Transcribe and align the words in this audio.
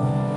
Senhor 0.00 0.29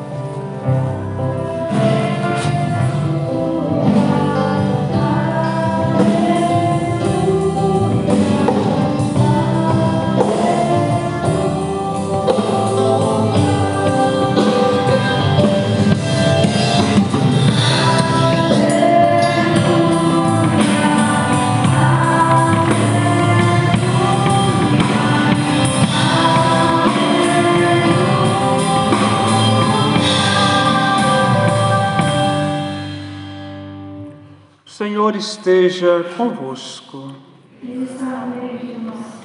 esteja 35.24 36.04
convosco. 36.18 37.16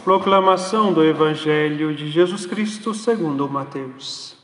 Proclamação 0.05 0.93
do 0.93 1.05
Evangelho 1.05 1.93
de 1.93 2.09
Jesus 2.09 2.47
Cristo 2.47 2.95
segundo 2.95 3.48
Mateus. 3.48 4.37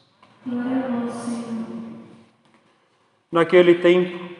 Naquele 3.30 3.76
tempo, 3.76 4.34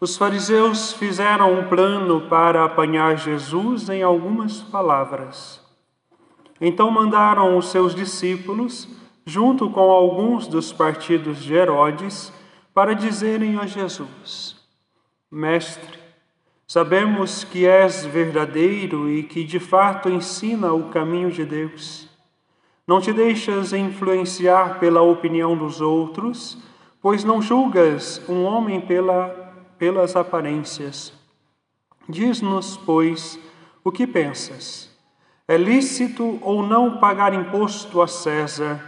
os 0.00 0.16
fariseus 0.16 0.92
fizeram 0.92 1.58
um 1.58 1.68
plano 1.68 2.28
para 2.28 2.64
apanhar 2.64 3.18
Jesus 3.18 3.88
em 3.88 4.04
algumas 4.04 4.60
palavras. 4.60 5.60
Então 6.60 6.88
mandaram 6.88 7.58
os 7.58 7.68
seus 7.68 7.96
discípulos, 7.96 8.88
junto 9.26 9.68
com 9.70 9.90
alguns 9.90 10.46
dos 10.46 10.72
partidos 10.72 11.42
de 11.42 11.52
Herodes, 11.52 12.32
para 12.72 12.94
dizerem 12.94 13.58
a 13.58 13.66
Jesus: 13.66 14.56
Mestre, 15.30 15.97
sabemos 16.68 17.44
que 17.44 17.66
és 17.66 18.04
verdadeiro 18.04 19.08
e 19.08 19.22
que 19.22 19.42
de 19.42 19.58
fato 19.58 20.10
ensina 20.10 20.70
o 20.74 20.90
caminho 20.90 21.32
de 21.32 21.46
Deus. 21.46 22.06
Não 22.86 23.00
te 23.00 23.10
deixas 23.10 23.72
influenciar 23.72 24.78
pela 24.78 25.00
opinião 25.00 25.56
dos 25.56 25.80
outros, 25.80 26.58
pois 27.00 27.24
não 27.24 27.40
julgas 27.40 28.22
um 28.28 28.44
homem 28.44 28.82
pela, 28.82 29.28
pelas 29.78 30.14
aparências. 30.14 31.12
Diz-nos, 32.06 32.76
pois, 32.76 33.38
o 33.82 33.90
que 33.90 34.06
pensas. 34.06 34.94
É 35.46 35.56
lícito 35.56 36.38
ou 36.42 36.62
não 36.62 36.98
pagar 36.98 37.32
imposto 37.32 38.02
a 38.02 38.06
César? 38.06 38.84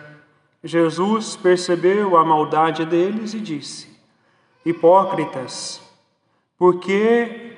Jesus 0.62 1.34
percebeu 1.34 2.18
a 2.18 2.24
maldade 2.24 2.84
deles 2.84 3.32
e 3.32 3.40
disse: 3.40 3.88
Hipócritas, 4.64 5.80
por 6.58 6.78
que 6.78 7.49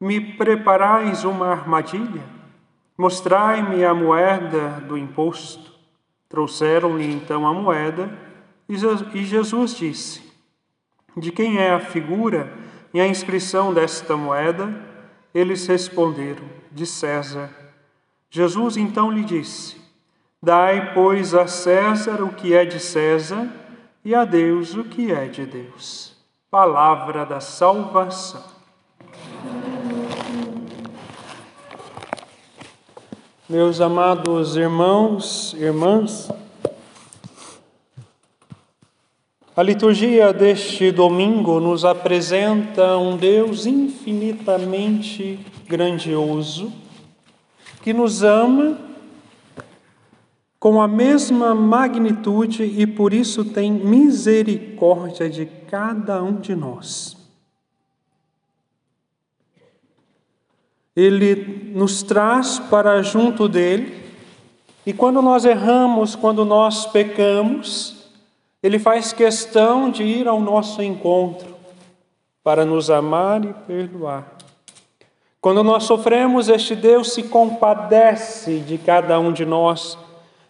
me 0.00 0.20
preparais 0.36 1.24
uma 1.24 1.48
armadilha? 1.48 2.22
Mostrai-me 2.96 3.84
a 3.84 3.92
moeda 3.92 4.80
do 4.88 4.96
imposto. 4.96 5.70
Trouxeram-lhe 6.28 7.12
então 7.12 7.46
a 7.46 7.52
moeda 7.52 8.10
e 8.68 9.24
Jesus 9.24 9.74
disse: 9.76 10.22
De 11.16 11.32
quem 11.32 11.58
é 11.58 11.72
a 11.72 11.80
figura 11.80 12.52
e 12.94 13.00
a 13.00 13.06
inscrição 13.06 13.74
desta 13.74 14.16
moeda? 14.16 14.72
Eles 15.34 15.66
responderam: 15.66 16.44
De 16.70 16.86
César. 16.86 17.50
Jesus 18.30 18.76
então 18.76 19.10
lhe 19.10 19.24
disse: 19.24 19.80
Dai, 20.40 20.94
pois, 20.94 21.34
a 21.34 21.46
César 21.46 22.22
o 22.22 22.32
que 22.32 22.54
é 22.54 22.64
de 22.64 22.78
César 22.78 23.48
e 24.04 24.14
a 24.14 24.24
Deus 24.24 24.74
o 24.74 24.84
que 24.84 25.10
é 25.10 25.26
de 25.26 25.44
Deus. 25.44 26.16
Palavra 26.48 27.26
da 27.26 27.40
salvação. 27.40 28.59
Meus 33.50 33.80
amados 33.80 34.54
irmãos, 34.54 35.56
irmãs, 35.58 36.30
a 39.56 39.60
liturgia 39.60 40.32
deste 40.32 40.92
domingo 40.92 41.58
nos 41.58 41.84
apresenta 41.84 42.96
um 42.96 43.16
Deus 43.16 43.66
infinitamente 43.66 45.40
grandioso 45.66 46.72
que 47.82 47.92
nos 47.92 48.22
ama 48.22 48.78
com 50.60 50.80
a 50.80 50.86
mesma 50.86 51.52
magnitude 51.52 52.62
e 52.62 52.86
por 52.86 53.12
isso 53.12 53.44
tem 53.44 53.72
misericórdia 53.72 55.28
de 55.28 55.44
cada 55.68 56.22
um 56.22 56.36
de 56.36 56.54
nós. 56.54 57.19
Ele 60.96 61.72
nos 61.74 62.02
traz 62.02 62.58
para 62.58 63.02
junto 63.02 63.48
dele, 63.48 64.00
e 64.84 64.92
quando 64.92 65.22
nós 65.22 65.44
erramos, 65.44 66.16
quando 66.16 66.44
nós 66.44 66.86
pecamos, 66.86 68.08
ele 68.62 68.78
faz 68.78 69.12
questão 69.12 69.90
de 69.90 70.02
ir 70.02 70.26
ao 70.26 70.40
nosso 70.40 70.82
encontro 70.82 71.56
para 72.42 72.64
nos 72.64 72.90
amar 72.90 73.44
e 73.44 73.52
perdoar. 73.66 74.36
Quando 75.40 75.62
nós 75.62 75.84
sofremos, 75.84 76.48
este 76.48 76.74
Deus 76.74 77.12
se 77.12 77.22
compadece 77.22 78.58
de 78.58 78.76
cada 78.76 79.18
um 79.18 79.32
de 79.32 79.46
nós 79.46 79.96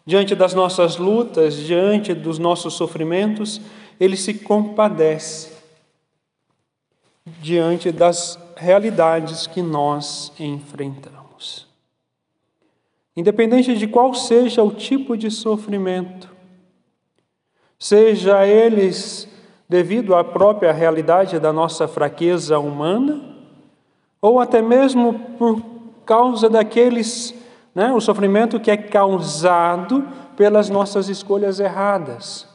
diante 0.04 0.34
das 0.34 0.54
nossas 0.54 0.96
lutas, 0.96 1.54
diante 1.54 2.12
dos 2.12 2.38
nossos 2.38 2.74
sofrimentos, 2.74 3.60
ele 4.00 4.16
se 4.16 4.34
compadece 4.34 5.52
diante 7.40 7.92
das 7.92 8.36
realidades 8.60 9.46
que 9.46 9.62
nós 9.62 10.30
enfrentamos. 10.38 11.66
Independente 13.16 13.74
de 13.74 13.86
qual 13.86 14.12
seja 14.12 14.62
o 14.62 14.70
tipo 14.70 15.16
de 15.16 15.30
sofrimento, 15.30 16.28
seja 17.78 18.46
eles 18.46 19.26
devido 19.66 20.14
à 20.14 20.22
própria 20.22 20.72
realidade 20.72 21.38
da 21.38 21.52
nossa 21.52 21.88
fraqueza 21.88 22.58
humana, 22.58 23.34
ou 24.20 24.38
até 24.38 24.60
mesmo 24.60 25.14
por 25.38 25.62
causa 26.04 26.50
daqueles 26.50 27.34
né? 27.74 27.90
o 27.92 28.00
sofrimento 28.00 28.60
que 28.60 28.70
é 28.70 28.76
causado 28.76 30.06
pelas 30.36 30.68
nossas 30.68 31.08
escolhas 31.08 31.60
erradas. 31.60 32.46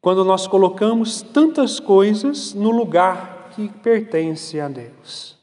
Quando 0.00 0.24
nós 0.24 0.46
colocamos 0.46 1.20
tantas 1.20 1.80
coisas 1.80 2.54
no 2.54 2.70
lugar 2.70 3.33
que 3.54 3.68
pertence 3.68 4.60
a 4.60 4.68
Deus. 4.68 5.38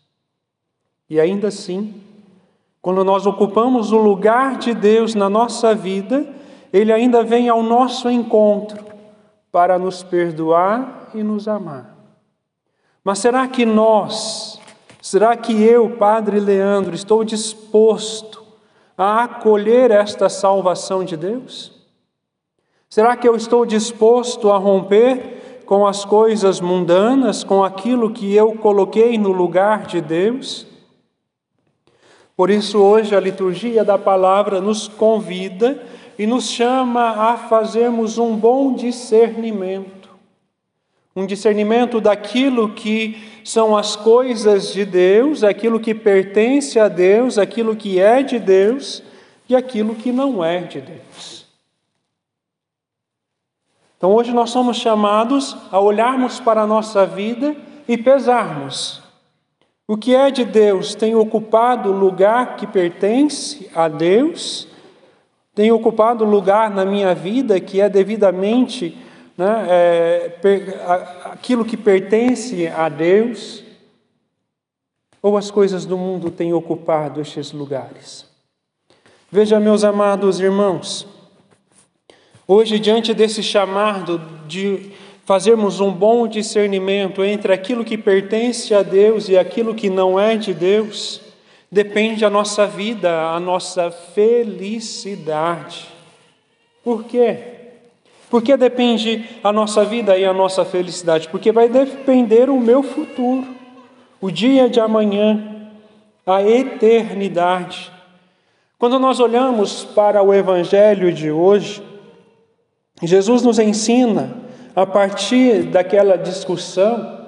E 1.10 1.20
ainda 1.20 1.50
assim, 1.50 2.02
quando 2.82 3.04
nós 3.04 3.26
ocupamos 3.26 3.92
o 3.92 3.98
lugar 3.98 4.58
de 4.58 4.74
Deus 4.74 5.14
na 5.14 5.30
nossa 5.30 5.76
vida, 5.76 6.28
Ele 6.72 6.92
ainda 6.92 7.24
vem 7.24 7.50
ao 7.50 7.62
nosso 7.62 8.10
encontro 8.10 8.84
para 9.52 9.78
nos 9.78 10.04
perdoar 10.04 11.10
e 11.14 11.22
nos 11.22 11.48
amar. 11.48 11.96
Mas 13.04 13.20
será 13.20 13.48
que 13.48 13.66
nós, 13.66 14.60
será 15.02 15.36
que 15.36 15.62
eu, 15.64 15.98
Padre 15.98 16.40
Leandro, 16.40 16.96
estou 16.96 17.24
disposto 17.24 18.44
a 18.98 19.24
acolher 19.24 19.92
esta 19.92 20.30
salvação 20.30 21.04
de 21.04 21.18
Deus? 21.18 21.82
Será 22.90 23.16
que 23.16 23.28
eu 23.28 23.36
estou 23.36 23.66
disposto 23.66 24.52
a 24.52 24.58
romper 24.58 25.41
com 25.72 25.88
as 25.88 26.04
coisas 26.04 26.60
mundanas, 26.60 27.46
com 27.46 27.64
aquilo 27.64 28.12
que 28.12 28.36
eu 28.36 28.56
coloquei 28.56 29.18
no 29.18 29.32
lugar 29.32 29.86
de 29.86 30.02
Deus? 30.02 30.68
Por 32.36 32.50
isso, 32.50 32.78
hoje, 32.78 33.16
a 33.16 33.22
liturgia 33.22 33.82
da 33.82 33.98
palavra 33.98 34.60
nos 34.60 34.90
convida 34.90 35.82
e 36.20 36.28
nos 36.28 36.50
chama 36.50 37.12
a 37.12 37.38
fazermos 37.38 38.18
um 38.18 38.36
bom 38.36 38.74
discernimento 38.74 40.10
um 41.16 41.26
discernimento 41.26 42.02
daquilo 42.02 42.74
que 42.74 43.22
são 43.42 43.78
as 43.78 43.96
coisas 43.96 44.74
de 44.74 44.84
Deus, 44.84 45.42
aquilo 45.42 45.80
que 45.80 45.96
pertence 45.96 46.80
a 46.82 46.90
Deus, 46.90 47.38
aquilo 47.38 47.78
que 47.78 47.98
é 47.98 48.22
de 48.22 48.40
Deus 48.40 49.02
e 49.48 49.56
aquilo 49.56 49.96
que 49.96 50.12
não 50.12 50.44
é 50.44 50.60
de 50.60 50.82
Deus. 50.82 51.41
Então 54.02 54.16
hoje 54.16 54.34
nós 54.34 54.50
somos 54.50 54.78
chamados 54.78 55.56
a 55.72 55.80
olharmos 55.80 56.40
para 56.40 56.64
a 56.64 56.66
nossa 56.66 57.06
vida 57.06 57.56
e 57.88 57.96
pesarmos. 57.96 59.00
O 59.88 59.96
que 59.96 60.16
é 60.16 60.32
de 60.32 60.44
Deus 60.44 60.96
tem 60.96 61.14
ocupado 61.14 61.92
o 61.92 61.96
lugar 61.96 62.56
que 62.56 62.66
pertence 62.66 63.70
a 63.76 63.88
Deus, 63.88 64.68
tem 65.54 65.72
ocupado 65.72 66.26
o 66.26 66.28
lugar 66.28 66.72
na 66.72 66.84
minha 66.84 67.14
vida 67.14 67.60
que 67.60 67.80
é 67.80 67.88
devidamente 67.88 68.98
né, 69.38 69.68
é, 69.70 70.32
aquilo 71.26 71.64
que 71.64 71.78
pertence 71.78 72.68
a 72.70 72.90
Deus, 72.90 73.64
ou 75.22 75.38
as 75.38 75.52
coisas 75.52 75.86
do 75.86 75.96
mundo 75.96 76.32
têm 76.32 76.54
ocupado 76.54 77.22
estes 77.22 77.52
lugares? 77.52 78.26
Veja, 79.32 79.60
meus 79.60 79.84
amados 79.84 80.40
irmãos, 80.40 81.21
Hoje, 82.54 82.80
diante 82.80 83.14
desse 83.14 83.42
chamado 83.42 84.22
de 84.46 84.92
fazermos 85.24 85.80
um 85.80 85.90
bom 85.90 86.28
discernimento 86.28 87.24
entre 87.24 87.54
aquilo 87.54 87.86
que 87.86 87.98
pertence 87.98 88.74
a 88.74 88.84
Deus 88.84 89.30
e 89.30 89.38
aquilo 89.38 89.74
que 89.74 89.90
não 89.90 90.20
é 90.20 90.36
de 90.36 90.54
Deus, 90.54 91.22
depende 91.72 92.26
a 92.26 92.30
nossa 92.30 92.68
vida, 92.68 93.30
a 93.30 93.40
nossa 93.40 93.90
felicidade. 93.90 95.88
Por 96.84 97.06
quê? 97.06 97.38
Por 98.30 98.42
que 98.42 98.58
depende 98.58 99.24
a 99.42 99.54
nossa 99.54 99.86
vida 99.86 100.18
e 100.18 100.26
a 100.26 100.34
nossa 100.34 100.66
felicidade? 100.66 101.30
Porque 101.30 101.54
vai 101.54 101.70
depender 101.70 102.50
o 102.50 102.60
meu 102.60 102.84
futuro, 102.84 103.48
o 104.20 104.30
dia 104.30 104.70
de 104.70 104.82
amanhã, 104.82 105.70
a 106.28 106.44
eternidade. 106.44 107.90
Quando 108.78 109.00
nós 109.00 109.22
olhamos 109.22 109.86
para 109.86 110.22
o 110.22 110.34
Evangelho 110.34 111.14
de 111.14 111.32
hoje, 111.32 111.91
Jesus 113.08 113.42
nos 113.42 113.58
ensina, 113.60 114.36
a 114.76 114.86
partir 114.86 115.64
daquela 115.64 116.18
discussão, 116.18 117.20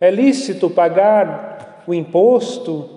é 0.00 0.10
lícito 0.10 0.68
pagar 0.68 1.82
o 1.86 1.94
imposto 1.94 2.88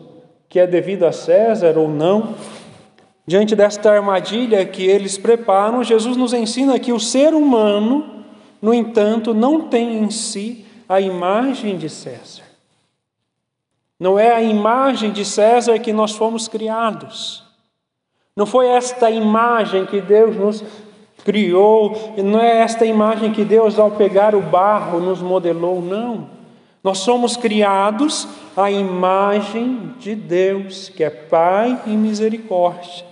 que 0.49 0.59
é 0.59 0.67
devido 0.67 1.03
a 1.03 1.11
César 1.11 1.77
ou 1.77 1.87
não? 1.87 2.35
Diante 3.27 3.55
desta 3.55 3.91
armadilha 3.91 4.65
que 4.65 4.85
eles 4.85 5.17
preparam, 5.17 5.83
Jesus 5.83 6.15
nos 6.15 6.33
ensina 6.33 6.79
que 6.79 6.93
o 6.93 6.99
ser 6.99 7.33
humano, 7.33 8.23
no 8.61 8.73
entanto, 8.73 9.33
não 9.33 9.67
tem 9.67 9.97
em 9.97 10.11
si 10.11 10.65
a 10.87 11.01
imagem 11.01 11.77
de 11.77 11.89
César. 11.89 12.43
Não 13.99 14.19
é 14.19 14.33
a 14.33 14.41
imagem 14.41 15.11
de 15.11 15.25
César 15.25 15.79
que 15.79 15.93
nós 15.93 16.11
fomos 16.11 16.47
criados. 16.47 17.43
Não 18.35 18.45
foi 18.45 18.67
esta 18.67 19.09
imagem 19.09 19.85
que 19.85 20.01
Deus 20.01 20.35
nos 20.35 20.63
criou, 21.25 22.13
não 22.23 22.39
é 22.39 22.59
esta 22.59 22.85
imagem 22.85 23.33
que 23.33 23.43
Deus, 23.43 23.79
ao 23.79 23.91
pegar 23.91 24.35
o 24.35 24.41
barro, 24.41 25.01
nos 25.01 25.21
modelou, 25.21 25.81
não. 25.81 26.29
Nós 26.83 26.99
somos 26.99 27.35
criados 27.35 28.27
à 28.55 28.69
imagem 28.69 29.93
de 29.99 30.13
Deus, 30.13 30.87
que 30.87 31.03
é 31.03 31.09
Pai 31.09 31.81
e 31.87 31.89
misericórdia. 31.89 33.03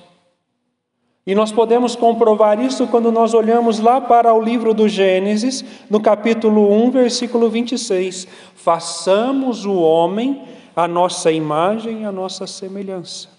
E 1.25 1.33
nós 1.33 1.51
podemos 1.51 1.95
comprovar 1.95 2.59
isso 2.59 2.85
quando 2.85 3.11
nós 3.11 3.33
olhamos 3.33 3.79
lá 3.79 3.99
para 3.99 4.31
o 4.31 4.41
livro 4.41 4.75
do 4.75 4.87
Gênesis, 4.87 5.65
no 5.89 5.99
capítulo 5.99 6.71
1, 6.85 6.91
versículo 6.91 7.49
26. 7.49 8.27
Façamos 8.55 9.65
o 9.65 9.73
homem 9.73 10.43
a 10.75 10.87
nossa 10.87 11.31
imagem 11.31 12.01
e 12.01 12.05
a 12.05 12.11
nossa 12.11 12.45
semelhança. 12.45 13.29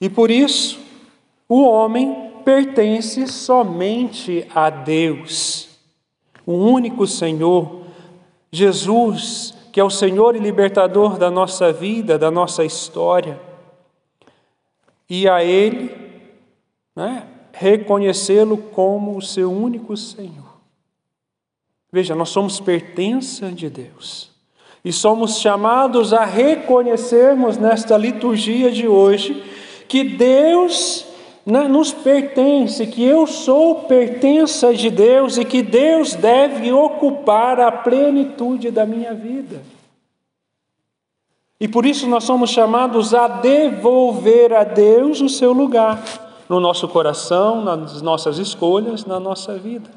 E 0.00 0.10
por 0.10 0.30
isso, 0.30 0.78
o 1.48 1.62
homem 1.62 2.33
pertence 2.44 3.26
somente 3.26 4.46
a 4.54 4.70
Deus, 4.70 5.68
o 6.46 6.52
único 6.52 7.06
Senhor, 7.06 7.84
Jesus, 8.52 9.54
que 9.72 9.80
é 9.80 9.84
o 9.84 9.90
Senhor 9.90 10.36
e 10.36 10.38
libertador 10.38 11.18
da 11.18 11.30
nossa 11.30 11.72
vida, 11.72 12.18
da 12.18 12.30
nossa 12.30 12.64
história, 12.64 13.40
e 15.08 15.28
a 15.28 15.42
Ele 15.42 15.90
né, 16.94 17.26
reconhecê-lo 17.52 18.56
como 18.56 19.16
o 19.16 19.22
seu 19.22 19.50
único 19.50 19.96
Senhor. 19.96 20.54
Veja, 21.92 22.14
nós 22.14 22.30
somos 22.30 22.58
pertença 22.60 23.50
de 23.50 23.70
Deus. 23.70 24.30
E 24.84 24.92
somos 24.92 25.38
chamados 25.38 26.12
a 26.12 26.24
reconhecermos 26.24 27.56
nesta 27.56 27.96
liturgia 27.96 28.70
de 28.70 28.86
hoje 28.86 29.42
que 29.88 30.04
Deus 30.04 31.06
nos 31.46 31.92
pertence, 31.92 32.86
que 32.86 33.04
eu 33.04 33.26
sou 33.26 33.82
pertença 33.82 34.72
de 34.72 34.88
Deus 34.88 35.36
e 35.36 35.44
que 35.44 35.62
Deus 35.62 36.14
deve 36.14 36.72
ocupar 36.72 37.60
a 37.60 37.70
plenitude 37.70 38.70
da 38.70 38.86
minha 38.86 39.12
vida. 39.12 39.60
E 41.60 41.68
por 41.68 41.84
isso 41.84 42.08
nós 42.08 42.24
somos 42.24 42.50
chamados 42.50 43.14
a 43.14 43.28
devolver 43.28 44.52
a 44.52 44.64
Deus 44.64 45.20
o 45.20 45.28
seu 45.28 45.52
lugar 45.52 46.02
no 46.48 46.60
nosso 46.60 46.88
coração, 46.88 47.62
nas 47.62 48.02
nossas 48.02 48.38
escolhas, 48.38 49.04
na 49.04 49.20
nossa 49.20 49.56
vida. 49.56 49.88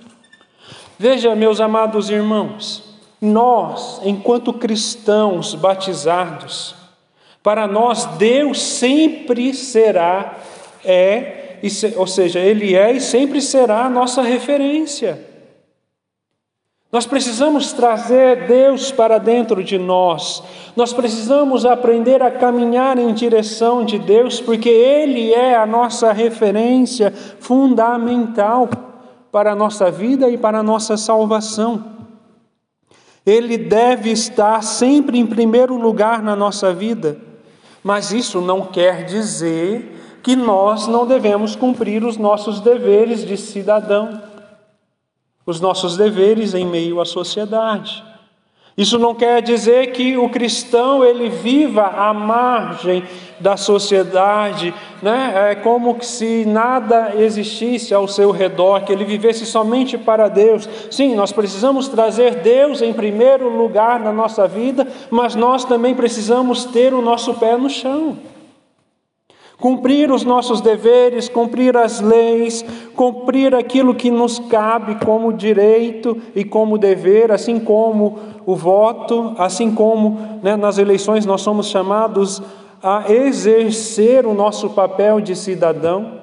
Veja, 1.00 1.36
meus 1.36 1.60
amados 1.60 2.10
irmãos, 2.10 2.84
nós, 3.22 4.02
enquanto 4.04 4.54
cristãos 4.54 5.56
batizados, 5.56 6.76
para 7.42 7.68
nós 7.68 8.06
Deus 8.18 8.62
sempre 8.62 9.54
será 9.54 10.36
é, 10.88 11.60
ou 11.98 12.08
seja, 12.08 12.40
Ele 12.40 12.74
é 12.76 12.94
e 12.94 13.02
sempre 13.02 13.42
será 13.42 13.86
a 13.86 13.90
nossa 13.90 14.22
referência. 14.22 15.28
Nós 16.90 17.06
precisamos 17.06 17.74
trazer 17.74 18.48
Deus 18.48 18.94
para 18.94 19.18
dentro 19.18 19.62
de 19.62 19.78
nós, 19.78 20.42
nós 20.74 20.94
precisamos 20.94 21.66
aprender 21.66 22.24
a 22.24 22.32
caminhar 22.32 22.98
em 22.98 23.14
direção 23.14 23.84
de 23.84 24.00
Deus, 24.00 24.40
porque 24.40 24.70
Ele 24.70 25.34
é 25.34 25.56
a 25.56 25.66
nossa 25.66 26.14
referência 26.14 27.12
fundamental 27.40 28.70
para 29.32 29.52
a 29.52 29.56
nossa 29.56 29.92
vida 29.92 30.30
e 30.30 30.38
para 30.38 30.60
a 30.60 30.64
nossa 30.64 30.96
salvação. 30.96 31.84
Ele 33.26 33.58
deve 33.58 34.10
estar 34.10 34.64
sempre 34.64 35.20
em 35.20 35.26
primeiro 35.26 35.76
lugar 35.76 36.24
na 36.24 36.38
nossa 36.38 36.74
vida, 36.74 37.18
mas 37.84 38.14
isso 38.14 38.40
não 38.40 38.62
quer 38.62 39.04
dizer 39.04 39.97
que 40.28 40.36
nós 40.36 40.88
não 40.88 41.08
devemos 41.08 41.56
cumprir 41.56 42.04
os 42.04 42.18
nossos 42.18 42.60
deveres 42.60 43.26
de 43.26 43.38
cidadão, 43.38 44.22
os 45.46 45.62
nossos 45.62 45.96
deveres 45.96 46.54
em 46.54 46.66
meio 46.66 47.00
à 47.00 47.06
sociedade. 47.06 48.04
Isso 48.78 49.00
não 49.00 49.16
quer 49.16 49.42
dizer 49.42 49.94
que 49.94 50.18
o 50.18 50.28
cristão 50.28 51.02
ele 51.02 51.30
viva 51.30 51.84
à 51.84 52.14
margem 52.14 53.06
da 53.40 53.56
sociedade, 53.56 54.74
né? 55.02 55.52
É 55.52 55.56
como 55.56 55.96
se 56.04 56.44
nada 56.46 57.14
existisse 57.18 57.94
ao 57.94 58.06
seu 58.06 58.30
redor, 58.30 58.82
que 58.82 58.92
ele 58.92 59.06
vivesse 59.06 59.46
somente 59.46 59.98
para 59.98 60.28
Deus. 60.28 60.68
Sim, 60.92 61.16
nós 61.16 61.32
precisamos 61.32 61.88
trazer 61.88 62.42
Deus 62.42 62.82
em 62.82 62.92
primeiro 62.92 63.48
lugar 63.48 63.98
na 64.02 64.12
nossa 64.12 64.46
vida, 64.46 64.86
mas 65.10 65.36
nós 65.36 65.64
também 65.64 65.96
precisamos 65.96 66.66
ter 66.66 66.94
o 66.94 67.02
nosso 67.02 67.34
pé 67.36 67.56
no 67.56 67.70
chão. 67.70 68.18
Cumprir 69.60 70.12
os 70.12 70.24
nossos 70.24 70.62
deveres, 70.62 71.28
cumprir 71.28 71.76
as 71.76 72.00
leis, 72.00 72.64
cumprir 72.96 73.56
aquilo 73.56 73.96
que 73.96 74.12
nos 74.12 74.38
cabe 74.38 75.04
como 75.04 75.34
direito 75.34 76.16
e 76.36 76.44
como 76.44 76.78
dever, 76.78 77.32
assim 77.32 77.60
como 77.60 78.20
o 78.46 78.56
voto, 78.56 79.34
assim 79.38 79.74
como 79.74 80.40
né, 80.44 80.56
nas 80.56 80.78
eleições 80.78 81.26
nós 81.26 81.42
somos 81.42 81.68
chamados 81.68 82.42
a 82.84 83.12
exercer 83.12 84.28
o 84.28 84.34
nosso 84.34 84.70
papel 84.70 85.20
de 85.20 85.36
cidadão, 85.36 86.22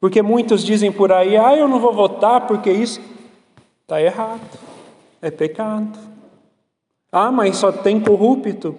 porque 0.00 0.22
muitos 0.22 0.64
dizem 0.64 0.90
por 0.90 1.12
aí, 1.12 1.36
ah, 1.36 1.54
eu 1.54 1.68
não 1.68 1.78
vou 1.78 1.92
votar 1.92 2.46
porque 2.46 2.70
isso 2.70 3.00
está 3.82 4.00
errado, 4.00 4.40
é 5.20 5.30
pecado. 5.30 5.98
Ah, 7.12 7.30
mas 7.30 7.56
só 7.56 7.70
tem 7.70 8.00
corrupto. 8.00 8.74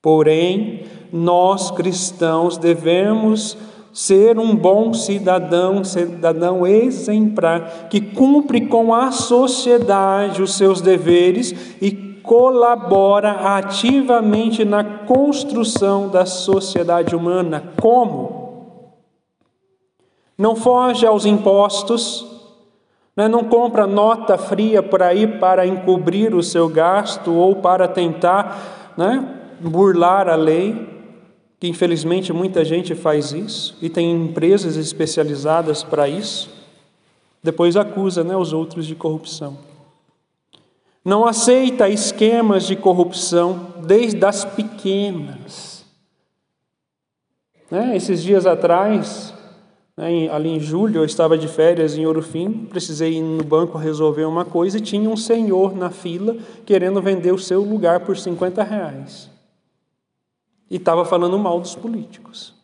Porém, 0.00 0.84
nós 1.12 1.70
cristãos 1.70 2.56
devemos 2.56 3.56
ser 3.92 4.38
um 4.38 4.54
bom 4.54 4.94
cidadão, 4.94 5.82
cidadão 5.82 6.64
exemplar, 6.66 7.88
que 7.90 8.00
cumpre 8.00 8.66
com 8.66 8.94
a 8.94 9.10
sociedade 9.10 10.40
os 10.40 10.54
seus 10.54 10.80
deveres 10.80 11.52
e 11.82 11.90
colabora 12.22 13.56
ativamente 13.56 14.64
na 14.64 14.84
construção 14.84 16.08
da 16.08 16.24
sociedade 16.26 17.16
humana. 17.16 17.72
Como? 17.80 18.38
Não 20.36 20.54
foge 20.54 21.04
aos 21.04 21.26
impostos, 21.26 22.24
né? 23.16 23.26
não 23.26 23.42
compra 23.42 23.86
nota 23.86 24.38
fria 24.38 24.80
por 24.80 25.02
aí 25.02 25.26
para 25.26 25.66
encobrir 25.66 26.34
o 26.34 26.42
seu 26.42 26.68
gasto 26.68 27.34
ou 27.34 27.56
para 27.56 27.88
tentar 27.88 28.94
né, 28.96 29.37
burlar 29.60 30.28
a 30.28 30.36
lei, 30.36 30.98
que 31.58 31.66
infelizmente 31.66 32.32
muita 32.32 32.64
gente 32.64 32.94
faz 32.94 33.32
isso 33.32 33.76
e 33.82 33.88
tem 33.88 34.10
empresas 34.10 34.76
especializadas 34.76 35.82
para 35.82 36.08
isso, 36.08 36.50
depois 37.42 37.76
acusa 37.76 38.22
né, 38.22 38.36
os 38.36 38.52
outros 38.52 38.86
de 38.86 38.94
corrupção. 38.94 39.58
Não 41.04 41.24
aceita 41.26 41.88
esquemas 41.88 42.66
de 42.66 42.76
corrupção 42.76 43.74
desde 43.84 44.24
as 44.24 44.44
pequenas. 44.44 45.84
Né, 47.70 47.96
esses 47.96 48.22
dias 48.22 48.46
atrás, 48.46 49.32
né, 49.96 50.28
ali 50.30 50.50
em 50.50 50.60
julho, 50.60 51.00
eu 51.00 51.04
estava 51.04 51.36
de 51.36 51.48
férias 51.48 51.96
em 51.96 52.06
Ouro 52.06 52.22
Fim, 52.22 52.66
precisei 52.66 53.14
ir 53.14 53.22
no 53.22 53.42
banco 53.42 53.78
resolver 53.78 54.24
uma 54.24 54.44
coisa 54.44 54.78
e 54.78 54.80
tinha 54.80 55.08
um 55.08 55.16
senhor 55.16 55.74
na 55.74 55.90
fila 55.90 56.36
querendo 56.64 57.00
vender 57.02 57.32
o 57.32 57.38
seu 57.38 57.62
lugar 57.62 58.00
por 58.00 58.16
50 58.16 58.62
reais 58.62 59.37
e 60.70 60.76
estava 60.76 61.04
falando 61.04 61.38
mal 61.38 61.60
dos 61.60 61.74
políticos. 61.74 62.54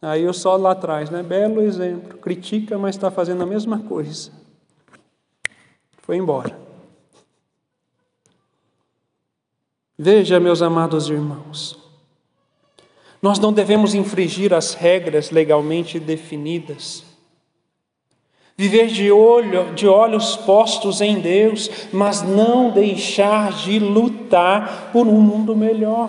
Aí 0.00 0.22
eu 0.22 0.34
só 0.34 0.56
lá 0.56 0.72
atrás, 0.72 1.08
né? 1.08 1.22
Belo 1.22 1.62
exemplo. 1.62 2.18
Critica, 2.18 2.76
mas 2.76 2.94
está 2.94 3.10
fazendo 3.10 3.42
a 3.42 3.46
mesma 3.46 3.78
coisa. 3.80 4.30
Foi 6.02 6.16
embora. 6.16 6.58
Veja, 9.96 10.38
meus 10.38 10.60
amados 10.60 11.08
irmãos, 11.08 11.78
nós 13.22 13.38
não 13.38 13.52
devemos 13.52 13.94
infringir 13.94 14.52
as 14.52 14.74
regras 14.74 15.30
legalmente 15.30 15.98
definidas. 15.98 17.13
Viver 18.56 18.86
de, 18.86 19.10
olho, 19.10 19.74
de 19.74 19.88
olhos 19.88 20.36
postos 20.36 21.00
em 21.00 21.18
Deus, 21.18 21.68
mas 21.92 22.22
não 22.22 22.70
deixar 22.70 23.52
de 23.52 23.80
lutar 23.80 24.90
por 24.92 25.08
um 25.08 25.20
mundo 25.20 25.56
melhor. 25.56 26.08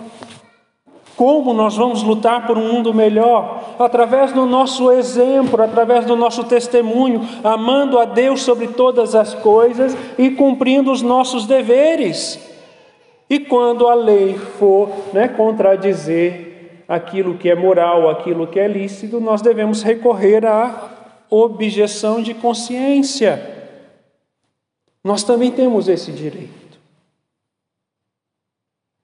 Como 1.16 1.52
nós 1.52 1.76
vamos 1.76 2.04
lutar 2.04 2.46
por 2.46 2.56
um 2.56 2.72
mundo 2.72 2.94
melhor? 2.94 3.74
Através 3.80 4.32
do 4.32 4.46
nosso 4.46 4.92
exemplo, 4.92 5.60
através 5.60 6.04
do 6.04 6.14
nosso 6.14 6.44
testemunho, 6.44 7.26
amando 7.42 7.98
a 7.98 8.04
Deus 8.04 8.42
sobre 8.42 8.68
todas 8.68 9.16
as 9.16 9.34
coisas 9.34 9.96
e 10.16 10.30
cumprindo 10.30 10.92
os 10.92 11.02
nossos 11.02 11.46
deveres. 11.46 12.38
E 13.28 13.40
quando 13.40 13.88
a 13.88 13.94
lei 13.94 14.34
for 14.34 14.88
né, 15.12 15.26
contradizer 15.26 16.84
aquilo 16.86 17.34
que 17.34 17.50
é 17.50 17.56
moral, 17.56 18.08
aquilo 18.08 18.46
que 18.46 18.60
é 18.60 18.68
lícito, 18.68 19.18
nós 19.18 19.42
devemos 19.42 19.82
recorrer 19.82 20.46
à 20.46 20.95
objeção 21.30 22.22
de 22.22 22.34
consciência. 22.34 23.54
Nós 25.02 25.22
também 25.22 25.50
temos 25.50 25.88
esse 25.88 26.10
direito. 26.12 26.66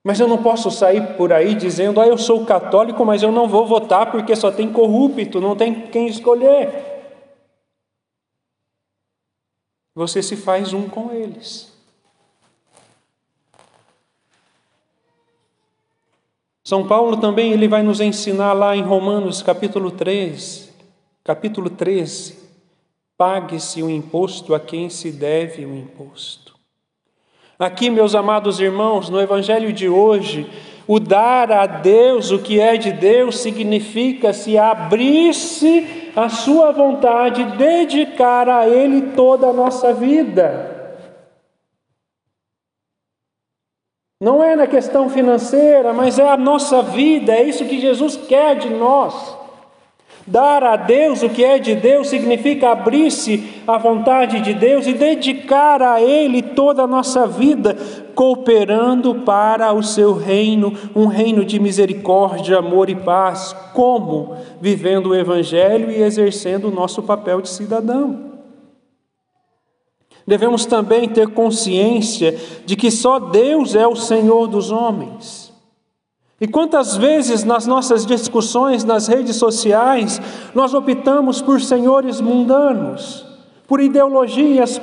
Mas 0.05 0.19
eu 0.19 0.27
não 0.27 0.43
posso 0.43 0.71
sair 0.71 1.17
por 1.17 1.33
aí 1.33 1.55
dizendo, 1.55 2.01
ah, 2.01 2.07
eu 2.07 2.19
sou 2.19 2.45
católico, 2.45 3.05
mas 3.05 3.23
eu 3.23 3.31
não 3.31 3.47
vou 3.47 3.67
votar 3.67 4.11
porque 4.11 4.35
só 4.35 4.51
tem 4.51 4.73
corrupto, 4.73 5.41
não 5.41 5.55
tem 5.55 5.87
quem 5.89 6.09
escolher. 6.09 6.91
Você 9.95 10.23
se 10.23 10.37
faz 10.37 10.73
um 10.73 10.89
com 10.89 11.13
eles. 11.13 11.71
São 16.65 16.87
Paulo 16.87 17.19
também 17.19 17.53
ele 17.53 17.69
vai 17.69 17.83
nos 17.83 18.01
ensinar 18.01 18.53
lá 18.55 18.75
em 18.75 18.83
Romanos 18.83 19.43
capítulo 19.43 19.91
3, 19.91 20.72
capítulo 21.25 21.71
13, 21.71 22.37
pague-se 23.17 23.81
o 23.81 23.89
imposto 23.89 24.55
a 24.55 24.61
quem 24.61 24.91
se 24.91 25.13
deve 25.13 25.65
o 25.65 25.75
imposto. 25.75 26.57
Aqui, 27.57 27.91
meus 27.91 28.17
amados 28.17 28.59
irmãos, 28.59 29.09
no 29.09 29.21
Evangelho 29.21 29.73
de 29.73 29.89
hoje, 29.89 30.51
o 30.87 30.99
dar 30.99 31.53
a 31.53 31.65
Deus 31.65 32.33
o 32.33 32.41
que 32.41 32.59
é 32.59 32.77
de 32.77 32.91
Deus 32.91 33.39
significa 33.39 34.33
se 34.33 34.59
abrir-se 34.59 36.11
a 36.17 36.29
sua 36.29 36.73
vontade, 36.73 37.45
dedicar 37.57 38.49
a 38.49 38.69
Ele 38.69 39.13
toda 39.13 39.47
a 39.47 39.53
nossa 39.53 39.95
vida. 39.95 40.71
Não 44.21 44.43
é 44.43 44.57
na 44.57 44.67
questão 44.67 45.09
financeira, 45.09 45.93
mas 45.93 46.19
é 46.19 46.29
a 46.29 46.37
nossa 46.37 46.83
vida, 46.83 47.33
é 47.33 47.45
isso 47.45 47.65
que 47.65 47.81
Jesus 47.81 48.17
quer 48.17 48.57
de 48.57 48.71
nós. 48.71 49.42
Dar 50.27 50.63
a 50.63 50.77
Deus 50.77 51.23
o 51.23 51.29
que 51.29 51.43
é 51.43 51.59
de 51.59 51.75
Deus 51.75 52.09
significa 52.09 52.71
abrir-se 52.71 53.63
à 53.67 53.77
vontade 53.77 54.41
de 54.41 54.55
Deus 54.55 54.87
e 54.87 54.93
dedicar 54.93 55.83
a 55.83 56.01
Ele 56.01 56.41
toda 56.41 56.83
a 56.83 56.87
nossa 56.87 57.27
vida, 57.27 57.77
cooperando 58.15 59.17
para 59.17 59.73
o 59.73 59.83
seu 59.83 60.15
reino, 60.15 60.73
um 60.95 61.07
reino 61.07 61.45
de 61.45 61.59
misericórdia, 61.59 62.59
amor 62.59 62.89
e 62.89 62.95
paz. 62.95 63.55
Como? 63.75 64.37
Vivendo 64.61 65.09
o 65.09 65.15
Evangelho 65.15 65.91
e 65.91 66.01
exercendo 66.01 66.69
o 66.69 66.75
nosso 66.75 67.03
papel 67.03 67.41
de 67.41 67.49
cidadão. 67.49 68.33
Devemos 70.25 70.65
também 70.67 71.09
ter 71.09 71.29
consciência 71.29 72.39
de 72.65 72.77
que 72.77 72.93
só 72.93 73.19
Deus 73.19 73.75
é 73.75 73.89
o 73.89 73.97
Senhor 73.97 74.47
dos 74.47 74.71
homens. 74.71 75.42
E 76.43 76.49
quantas 76.49 76.97
vezes 76.97 77.45
nas 77.45 77.69
nossas 77.69 78.05
discussões 78.05 78.83
nas 78.83 79.07
redes 79.07 79.37
sociais 79.37 80.21
nós 80.53 80.75
optamos 80.75 81.41
por 81.41 81.61
senhores 81.61 82.21
mundanos, 82.21 83.25
por 83.69 83.81
ideologias 83.81 84.81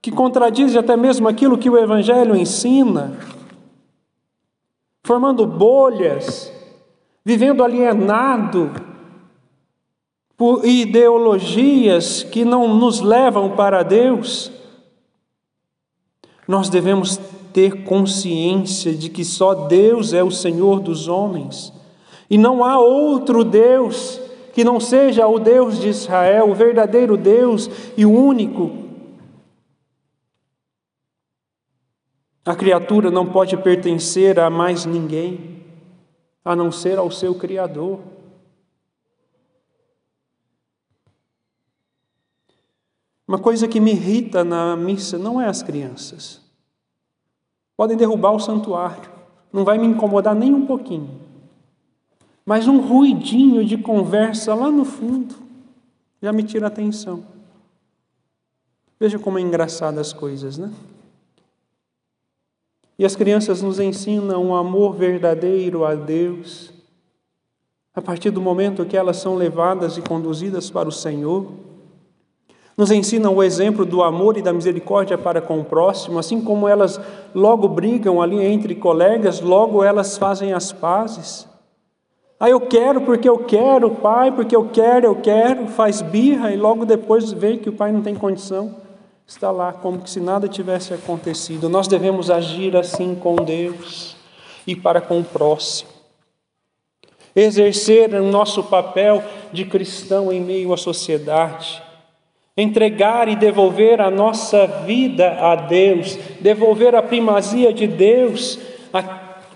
que 0.00 0.12
contradizem 0.12 0.78
até 0.78 0.96
mesmo 0.96 1.26
aquilo 1.26 1.58
que 1.58 1.68
o 1.68 1.76
Evangelho 1.76 2.36
ensina, 2.36 3.18
formando 5.02 5.44
bolhas, 5.44 6.52
vivendo 7.24 7.64
alienado 7.64 8.70
por 10.36 10.64
ideologias 10.64 12.22
que 12.22 12.44
não 12.44 12.76
nos 12.76 13.00
levam 13.00 13.56
para 13.56 13.82
Deus. 13.82 14.52
Nós 16.46 16.68
devemos 16.68 17.18
ter 17.52 17.84
consciência 17.84 18.92
de 18.94 19.08
que 19.08 19.24
só 19.24 19.54
Deus 19.66 20.12
é 20.12 20.22
o 20.22 20.30
Senhor 20.30 20.80
dos 20.80 21.08
homens 21.08 21.72
e 22.30 22.36
não 22.36 22.62
há 22.64 22.78
outro 22.78 23.44
Deus 23.44 24.20
que 24.52 24.64
não 24.64 24.80
seja 24.80 25.26
o 25.26 25.38
Deus 25.38 25.78
de 25.78 25.88
Israel, 25.88 26.50
o 26.50 26.54
verdadeiro 26.54 27.16
Deus 27.16 27.70
e 27.96 28.04
o 28.04 28.12
único. 28.12 28.88
A 32.44 32.56
criatura 32.56 33.10
não 33.10 33.26
pode 33.26 33.56
pertencer 33.56 34.38
a 34.40 34.50
mais 34.50 34.84
ninguém 34.84 35.58
a 36.44 36.56
não 36.56 36.72
ser 36.72 36.98
ao 36.98 37.10
seu 37.10 37.34
Criador. 37.34 38.00
Uma 43.26 43.38
coisa 43.38 43.68
que 43.68 43.78
me 43.78 43.90
irrita 43.90 44.42
na 44.42 44.74
missa 44.74 45.18
não 45.18 45.38
é 45.38 45.46
as 45.46 45.62
crianças. 45.62 46.47
Podem 47.78 47.96
derrubar 47.96 48.32
o 48.32 48.40
santuário, 48.40 49.08
não 49.52 49.64
vai 49.64 49.78
me 49.78 49.86
incomodar 49.86 50.34
nem 50.34 50.52
um 50.52 50.66
pouquinho. 50.66 51.08
Mas 52.44 52.66
um 52.66 52.80
ruidinho 52.80 53.64
de 53.64 53.78
conversa 53.78 54.52
lá 54.52 54.68
no 54.68 54.84
fundo 54.84 55.36
já 56.20 56.32
me 56.32 56.42
tira 56.42 56.66
a 56.66 56.68
atenção. 56.68 57.24
Veja 58.98 59.16
como 59.16 59.38
é 59.38 59.42
engraçado 59.42 60.00
as 60.00 60.12
coisas, 60.12 60.58
né? 60.58 60.72
E 62.98 63.04
as 63.04 63.14
crianças 63.14 63.62
nos 63.62 63.78
ensinam 63.78 64.42
um 64.42 64.56
amor 64.56 64.96
verdadeiro 64.96 65.84
a 65.84 65.94
Deus, 65.94 66.72
a 67.94 68.02
partir 68.02 68.30
do 68.30 68.40
momento 68.40 68.84
que 68.86 68.96
elas 68.96 69.18
são 69.18 69.36
levadas 69.36 69.96
e 69.96 70.02
conduzidas 70.02 70.68
para 70.68 70.88
o 70.88 70.92
Senhor 70.92 71.67
nos 72.78 72.92
ensinam 72.92 73.34
o 73.34 73.42
exemplo 73.42 73.84
do 73.84 74.04
amor 74.04 74.36
e 74.36 74.42
da 74.42 74.52
misericórdia 74.52 75.18
para 75.18 75.40
com 75.40 75.58
o 75.58 75.64
próximo, 75.64 76.16
assim 76.16 76.40
como 76.40 76.68
elas 76.68 77.00
logo 77.34 77.66
brigam 77.66 78.22
ali 78.22 78.40
entre 78.40 78.72
colegas, 78.76 79.40
logo 79.40 79.82
elas 79.82 80.16
fazem 80.16 80.52
as 80.52 80.70
pazes. 80.70 81.48
Ah, 82.38 82.48
eu 82.48 82.60
quero 82.60 83.00
porque 83.00 83.28
eu 83.28 83.38
quero, 83.38 83.90
pai, 83.90 84.30
porque 84.30 84.54
eu 84.54 84.68
quero, 84.68 85.06
eu 85.06 85.16
quero, 85.16 85.66
faz 85.66 86.00
birra 86.00 86.52
e 86.52 86.56
logo 86.56 86.86
depois 86.86 87.32
vê 87.32 87.56
que 87.56 87.68
o 87.68 87.72
pai 87.72 87.90
não 87.90 88.00
tem 88.00 88.14
condição, 88.14 88.76
está 89.26 89.50
lá 89.50 89.72
como 89.72 90.06
se 90.06 90.20
nada 90.20 90.46
tivesse 90.46 90.94
acontecido. 90.94 91.68
Nós 91.68 91.88
devemos 91.88 92.30
agir 92.30 92.76
assim 92.76 93.16
com 93.16 93.34
Deus 93.34 94.16
e 94.64 94.76
para 94.76 95.00
com 95.00 95.18
o 95.18 95.24
próximo. 95.24 95.90
Exercer 97.34 98.14
o 98.14 98.30
nosso 98.30 98.62
papel 98.62 99.20
de 99.52 99.64
cristão 99.64 100.32
em 100.32 100.40
meio 100.40 100.72
à 100.72 100.76
sociedade 100.76 101.87
entregar 102.58 103.28
e 103.28 103.36
devolver 103.36 104.00
a 104.00 104.10
nossa 104.10 104.66
vida 104.84 105.38
a 105.40 105.54
Deus, 105.54 106.18
devolver 106.40 106.92
a 106.96 107.00
primazia 107.00 107.72
de 107.72 107.86
Deus, 107.86 108.58
a, 108.92 109.04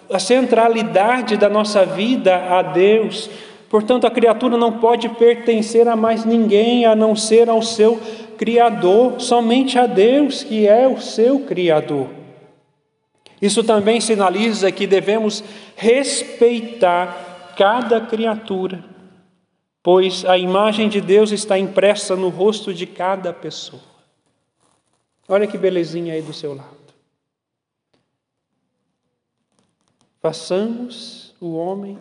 a, 0.09 0.19
centralidade 0.21 1.37
da 1.37 1.49
nossa 1.49 1.85
vida 1.85 2.33
a 2.33 2.63
Deus. 2.63 3.29
Portanto, 3.69 4.07
a 4.07 4.11
criatura 4.11 4.57
não 4.57 4.79
pode 4.79 5.09
pertencer 5.09 5.89
a 5.89 5.97
mais 5.97 6.25
ninguém 6.25 6.87
a 6.87 6.95
não 6.95 7.17
ser 7.17 7.51
ao 7.51 7.61
seu 7.61 8.01
Criador, 8.39 9.21
somente 9.21 9.79
a 9.79 9.87
Deus 9.87 10.45
que 10.45 10.67
é 10.69 10.87
o 10.87 11.01
seu 11.01 11.41
Criador. 11.41 12.07
Isso 13.41 13.65
também 13.65 14.01
sinaliza 14.01 14.71
que 14.71 14.87
devemos 14.87 15.43
respeitar 15.75 17.55
cada 17.57 18.01
criatura 18.01 18.92
pois 19.83 20.25
a 20.25 20.39
imagem 20.39 20.89
de 20.89 21.01
Deus 21.01 21.33
está 21.33 21.59
impressa 21.59 22.15
no 22.15 22.29
rosto 22.29 22.73
de 22.73 22.87
cada 22.87 23.33
pessoa. 23.33 23.83
Olha 25.29 25.47
que 25.47 25.59
belezinha 25.59 26.15
aí 26.15 26.23
do 26.23 26.33
seu 26.33 26.55
lado. 26.55 26.83
Façamos 30.21 31.35
o 31.41 31.55
homem 31.55 31.99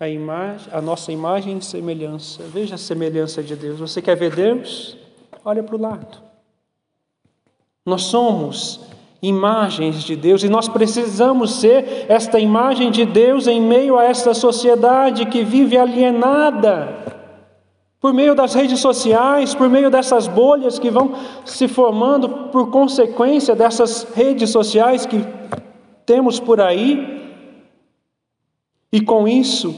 a 0.00 0.08
imagem, 0.08 0.72
a 0.72 0.80
nossa 0.80 1.10
imagem 1.10 1.58
e 1.58 1.62
semelhança. 1.62 2.42
Veja 2.44 2.76
a 2.76 2.78
semelhança 2.78 3.42
de 3.42 3.56
Deus. 3.56 3.80
Você 3.80 4.00
quer 4.00 4.16
ver 4.16 4.34
Deus? 4.34 4.96
Olha 5.44 5.62
para 5.62 5.74
o 5.74 5.80
lado. 5.80 6.22
Nós 7.84 8.02
somos 8.02 8.80
imagens 9.20 10.04
de 10.04 10.14
Deus 10.14 10.42
e 10.44 10.48
nós 10.48 10.68
precisamos 10.68 11.56
ser 11.60 12.06
esta 12.08 12.38
imagem 12.38 12.90
de 12.90 13.04
Deus 13.04 13.46
em 13.46 13.60
meio 13.60 13.98
a 13.98 14.04
esta 14.04 14.32
sociedade 14.32 15.26
que 15.26 15.42
vive 15.42 15.76
alienada. 15.76 17.18
Por 18.00 18.14
meio 18.14 18.34
das 18.34 18.54
redes 18.54 18.78
sociais, 18.78 19.54
por 19.54 19.68
meio 19.68 19.90
dessas 19.90 20.28
bolhas 20.28 20.78
que 20.78 20.88
vão 20.88 21.14
se 21.44 21.66
formando 21.66 22.28
por 22.50 22.70
consequência 22.70 23.56
dessas 23.56 24.06
redes 24.14 24.50
sociais 24.50 25.04
que 25.04 25.24
temos 26.06 26.38
por 26.38 26.60
aí. 26.60 27.18
E 28.92 29.00
com 29.00 29.26
isso, 29.26 29.74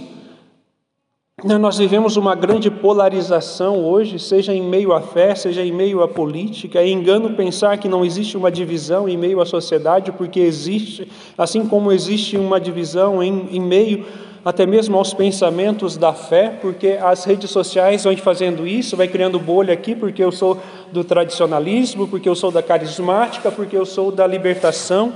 nós 1.44 1.78
vivemos 1.78 2.16
uma 2.16 2.34
grande 2.34 2.70
polarização 2.70 3.84
hoje, 3.84 4.18
seja 4.18 4.54
em 4.54 4.62
meio 4.62 4.92
à 4.92 5.00
fé, 5.00 5.34
seja 5.34 5.64
em 5.64 5.72
meio 5.72 6.02
à 6.02 6.08
política. 6.08 6.80
É 6.80 6.88
engano 6.88 7.30
pensar 7.30 7.78
que 7.78 7.88
não 7.88 8.04
existe 8.04 8.36
uma 8.36 8.50
divisão 8.50 9.08
em 9.08 9.16
meio 9.16 9.40
à 9.40 9.46
sociedade, 9.46 10.12
porque 10.12 10.40
existe, 10.40 11.08
assim 11.38 11.66
como 11.66 11.92
existe 11.92 12.36
uma 12.36 12.60
divisão 12.60 13.22
em, 13.22 13.48
em 13.52 13.60
meio 13.60 14.04
até 14.44 14.64
mesmo 14.64 14.96
aos 14.96 15.12
pensamentos 15.12 15.96
da 15.96 16.12
fé, 16.12 16.58
porque 16.60 16.98
as 17.00 17.24
redes 17.24 17.50
sociais 17.50 18.04
vão 18.04 18.16
fazendo 18.16 18.66
isso, 18.66 18.96
vai 18.96 19.06
criando 19.06 19.38
bolha 19.38 19.74
aqui, 19.74 19.94
porque 19.94 20.24
eu 20.24 20.32
sou 20.32 20.58
do 20.90 21.04
tradicionalismo, 21.04 22.08
porque 22.08 22.28
eu 22.28 22.34
sou 22.34 22.50
da 22.50 22.62
carismática, 22.62 23.50
porque 23.50 23.76
eu 23.76 23.84
sou 23.84 24.10
da 24.10 24.26
libertação, 24.26 25.12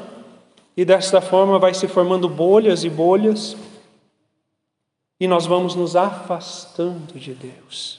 e 0.77 0.85
desta 0.85 1.21
forma 1.21 1.59
vai 1.59 1.73
se 1.73 1.87
formando 1.87 2.29
bolhas 2.29 2.85
e 2.85 2.91
bolhas 2.91 3.57
e 5.25 5.27
nós 5.27 5.47
vamos 5.47 5.75
nos 5.75 5.97
afastando 5.97 7.15
de 7.15 7.33
Deus. 7.33 7.99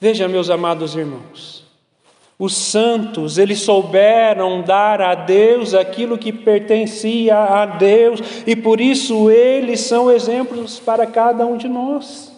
Veja, 0.00 0.26
meus 0.26 0.50
amados 0.50 0.96
irmãos, 0.96 1.64
os 2.36 2.52
santos, 2.56 3.38
eles 3.38 3.60
souberam 3.60 4.60
dar 4.60 5.00
a 5.00 5.14
Deus 5.14 5.72
aquilo 5.72 6.18
que 6.18 6.32
pertencia 6.32 7.36
a 7.36 7.64
Deus, 7.64 8.20
e 8.44 8.56
por 8.56 8.80
isso 8.80 9.30
eles 9.30 9.82
são 9.82 10.10
exemplos 10.10 10.80
para 10.80 11.06
cada 11.06 11.46
um 11.46 11.56
de 11.56 11.68
nós. 11.68 12.32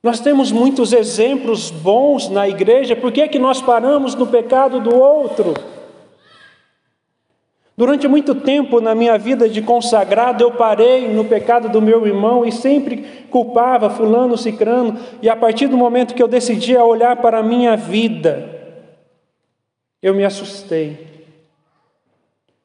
Nós 0.00 0.20
temos 0.20 0.52
muitos 0.52 0.92
exemplos 0.92 1.72
bons 1.72 2.28
na 2.28 2.48
igreja, 2.48 2.94
por 2.94 3.10
que, 3.10 3.20
é 3.20 3.26
que 3.26 3.40
nós 3.40 3.60
paramos 3.60 4.14
no 4.14 4.28
pecado 4.28 4.78
do 4.78 4.94
outro? 4.94 5.54
Durante 7.76 8.06
muito 8.06 8.34
tempo 8.34 8.80
na 8.80 8.94
minha 8.94 9.16
vida 9.16 9.48
de 9.48 9.62
consagrado, 9.62 10.44
eu 10.44 10.52
parei 10.52 11.08
no 11.08 11.24
pecado 11.24 11.70
do 11.70 11.80
meu 11.80 12.06
irmão 12.06 12.44
e 12.44 12.52
sempre 12.52 13.26
culpava 13.30 13.88
fulano, 13.88 14.36
cicrano, 14.36 14.98
e 15.22 15.28
a 15.28 15.34
partir 15.34 15.68
do 15.68 15.76
momento 15.76 16.14
que 16.14 16.22
eu 16.22 16.28
decidi 16.28 16.76
olhar 16.76 17.16
para 17.16 17.38
a 17.38 17.42
minha 17.42 17.74
vida, 17.76 18.60
eu 20.02 20.14
me 20.14 20.24
assustei. 20.24 21.06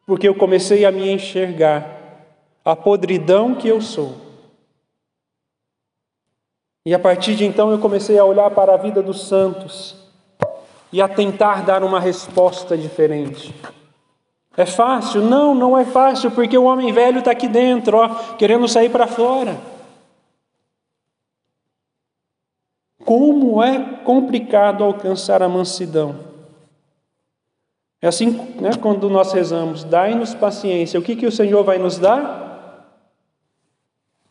Porque 0.06 0.28
eu 0.28 0.36
comecei 0.36 0.84
a 0.84 0.92
me 0.92 1.10
enxergar 1.10 1.98
a 2.66 2.76
podridão 2.76 3.56
que 3.56 3.68
eu 3.68 3.80
sou. 3.80 4.28
E 6.86 6.94
a 6.94 7.00
partir 7.00 7.36
de 7.36 7.46
então 7.46 7.72
eu 7.72 7.80
comecei 7.80 8.18
a 8.18 8.26
olhar 8.26 8.50
para 8.52 8.74
a 8.74 8.78
vida 8.78 9.02
dos 9.02 9.28
santos 9.28 9.96
e 10.92 11.02
a 11.02 11.08
tentar 11.08 11.64
dar 11.64 11.84
uma 11.84 12.00
resposta 12.00 12.78
diferente. 12.78 13.54
É 14.58 14.66
fácil? 14.66 15.22
Não, 15.22 15.54
não 15.54 15.78
é 15.78 15.86
fácil, 15.86 16.32
porque 16.32 16.58
o 16.58 16.64
homem 16.64 16.92
velho 16.92 17.20
está 17.20 17.30
aqui 17.30 17.48
dentro, 17.48 17.98
ó, 17.98 18.10
querendo 18.34 18.68
sair 18.68 18.90
para 18.90 19.06
fora. 19.06 19.56
Como 23.06 23.62
é 23.62 23.80
complicado 24.04 24.84
alcançar 24.84 25.44
a 25.44 25.48
mansidão. 25.48 26.16
É 28.02 28.08
assim, 28.08 28.32
né, 28.60 28.72
quando 28.82 29.08
nós 29.12 29.32
rezamos, 29.32 29.84
dai-nos 29.84 30.34
paciência. 30.34 31.00
O 31.00 31.04
que, 31.04 31.16
que 31.16 31.28
o 31.28 31.32
Senhor 31.32 31.64
vai 31.64 31.78
nos 31.78 32.00
dar? 32.00 32.90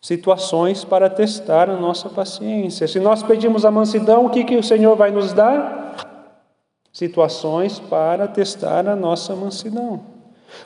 Situações 0.00 0.85
para 0.85 1.09
testar 1.09 1.71
a 1.71 1.76
nossa 1.76 2.09
paciência. 2.09 2.88
Se 2.88 2.99
nós 2.99 3.23
pedimos 3.23 3.64
a 3.64 3.71
mansidão, 3.71 4.26
o 4.26 4.30
que, 4.30 4.42
que 4.42 4.56
o 4.56 4.62
Senhor 4.62 4.97
vai 4.97 5.12
nos 5.12 5.33
dar? 5.33 5.95
Situações 6.93 7.78
para 7.78 8.26
testar 8.26 8.89
a 8.89 8.97
nossa 8.97 9.34
mansidão. 9.36 10.15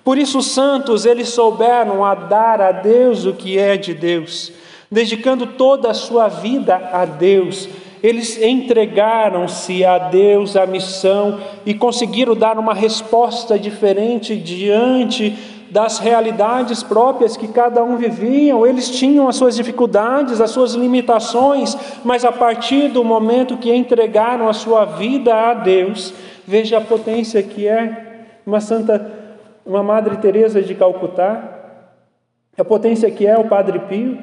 Por 0.05 0.19
isso 0.19 0.39
os 0.39 0.47
santos, 0.47 1.05
eles 1.05 1.29
souberam 1.29 2.05
a 2.05 2.15
dar 2.15 2.61
a 2.61 2.73
Deus 2.73 3.25
o 3.27 3.33
que 3.33 3.59
é 3.59 3.77
de 3.77 3.95
Deus, 3.95 4.53
dedicando 4.91 5.47
toda 5.47 5.91
a 5.91 5.95
sua 5.95 6.29
vida 6.29 6.91
a 6.93 7.05
Deus. 7.05 7.69
Eles 8.03 8.41
entregaram-se 8.41 9.85
a 9.85 9.99
Deus 9.99 10.57
a 10.57 10.67
missão 10.67 11.39
e 11.67 11.75
conseguiram 11.75 12.35
dar 12.35 12.59
uma 12.59 12.73
resposta 12.73 13.59
diferente 13.59 14.37
diante 14.37 15.37
das 15.71 15.99
realidades 15.99 16.83
próprias 16.83 17.37
que 17.37 17.47
cada 17.47 17.85
um 17.85 17.97
viviam. 17.97 18.67
Eles 18.67 18.91
tinham 18.91 19.29
as 19.29 19.37
suas 19.37 19.55
dificuldades, 19.55 20.41
as 20.41 20.51
suas 20.51 20.75
limitações, 20.75 21.77
mas 22.03 22.25
a 22.25 22.33
partir 22.33 22.89
do 22.89 23.05
momento 23.05 23.57
que 23.57 23.73
entregaram 23.73 24.49
a 24.49 24.53
sua 24.53 24.85
vida 24.85 25.35
a 25.35 25.55
Deus, 25.55 26.13
veja 26.47 26.79
a 26.79 26.81
potência 26.81 27.43
que 27.43 27.69
é 27.69 28.27
uma 28.45 28.61
santa 28.61 29.21
uma 29.71 29.85
Madre 29.85 30.17
Teresa 30.17 30.61
de 30.61 30.75
Calcutá, 30.75 31.87
a 32.59 32.65
potência 32.65 33.09
que 33.09 33.25
é 33.25 33.39
o 33.39 33.49
Padre 33.49 33.79
Pio. 33.79 34.19